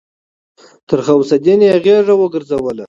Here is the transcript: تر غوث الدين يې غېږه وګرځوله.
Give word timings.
تر 0.87 0.99
غوث 1.05 1.29
الدين 1.37 1.59
يې 1.67 1.73
غېږه 1.83 2.15
وګرځوله. 2.17 2.79